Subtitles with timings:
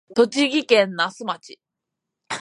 [0.15, 1.57] 栃木県那須町